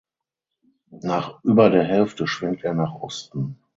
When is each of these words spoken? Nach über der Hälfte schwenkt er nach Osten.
Nach 1.03 1.43
über 1.43 1.69
der 1.69 1.83
Hälfte 1.83 2.25
schwenkt 2.25 2.63
er 2.63 2.73
nach 2.73 2.95
Osten. 2.95 3.59